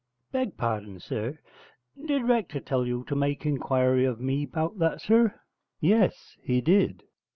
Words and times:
Beg 0.31 0.57
pardon, 0.57 0.99
sir, 0.99 1.37
did 2.07 2.23
Rector 2.23 2.59
tell 2.59 2.87
you 2.87 3.03
to 3.03 3.15
make 3.15 3.45
inquiry 3.45 4.03
of 4.03 4.19
me 4.19 4.47
'bout 4.47 4.79
that, 4.79 4.99
sir?' 4.99 5.39
'Yes, 5.79 6.37
he 6.41 6.59
did.' 6.59 7.03